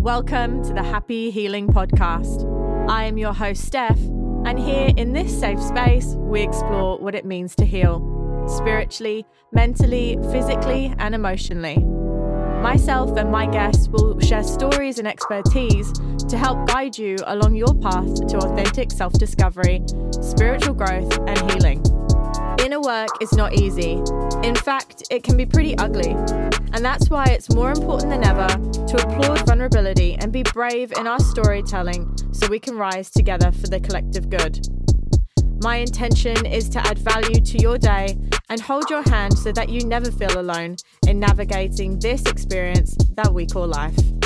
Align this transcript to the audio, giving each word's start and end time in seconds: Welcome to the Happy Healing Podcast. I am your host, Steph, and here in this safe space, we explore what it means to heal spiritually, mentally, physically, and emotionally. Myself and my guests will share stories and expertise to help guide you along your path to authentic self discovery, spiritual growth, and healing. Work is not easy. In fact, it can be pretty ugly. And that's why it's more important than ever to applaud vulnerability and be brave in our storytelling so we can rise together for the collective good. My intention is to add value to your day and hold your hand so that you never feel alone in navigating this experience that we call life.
Welcome 0.00 0.62
to 0.62 0.72
the 0.72 0.82
Happy 0.82 1.30
Healing 1.32 1.66
Podcast. 1.66 2.46
I 2.88 3.02
am 3.04 3.18
your 3.18 3.32
host, 3.32 3.64
Steph, 3.64 3.98
and 3.98 4.56
here 4.56 4.92
in 4.96 5.12
this 5.12 5.36
safe 5.38 5.60
space, 5.60 6.14
we 6.16 6.40
explore 6.40 6.98
what 6.98 7.16
it 7.16 7.24
means 7.24 7.56
to 7.56 7.64
heal 7.64 8.44
spiritually, 8.46 9.26
mentally, 9.52 10.16
physically, 10.30 10.94
and 10.98 11.16
emotionally. 11.16 11.78
Myself 12.62 13.16
and 13.18 13.32
my 13.32 13.46
guests 13.46 13.88
will 13.88 14.18
share 14.20 14.44
stories 14.44 15.00
and 15.00 15.08
expertise 15.08 15.92
to 16.28 16.38
help 16.38 16.68
guide 16.68 16.96
you 16.96 17.16
along 17.26 17.56
your 17.56 17.74
path 17.74 18.26
to 18.28 18.38
authentic 18.38 18.92
self 18.92 19.12
discovery, 19.14 19.84
spiritual 20.22 20.74
growth, 20.74 21.18
and 21.26 21.50
healing. 21.50 21.77
Work 22.88 23.20
is 23.20 23.34
not 23.34 23.52
easy. 23.52 24.02
In 24.42 24.54
fact, 24.54 25.02
it 25.10 25.22
can 25.22 25.36
be 25.36 25.44
pretty 25.44 25.76
ugly. 25.76 26.12
And 26.72 26.82
that's 26.82 27.10
why 27.10 27.26
it's 27.26 27.52
more 27.52 27.70
important 27.70 28.08
than 28.08 28.24
ever 28.24 28.46
to 28.48 28.96
applaud 29.06 29.46
vulnerability 29.46 30.14
and 30.14 30.32
be 30.32 30.42
brave 30.42 30.90
in 30.98 31.06
our 31.06 31.20
storytelling 31.20 32.16
so 32.32 32.46
we 32.46 32.58
can 32.58 32.78
rise 32.78 33.10
together 33.10 33.52
for 33.52 33.66
the 33.66 33.78
collective 33.78 34.30
good. 34.30 34.66
My 35.62 35.76
intention 35.76 36.46
is 36.46 36.70
to 36.70 36.78
add 36.78 36.98
value 36.98 37.42
to 37.42 37.58
your 37.58 37.76
day 37.76 38.16
and 38.48 38.58
hold 38.58 38.88
your 38.88 39.02
hand 39.02 39.36
so 39.36 39.52
that 39.52 39.68
you 39.68 39.84
never 39.84 40.10
feel 40.10 40.40
alone 40.40 40.76
in 41.06 41.20
navigating 41.20 41.98
this 41.98 42.22
experience 42.22 42.96
that 43.16 43.34
we 43.34 43.44
call 43.44 43.66
life. 43.66 44.17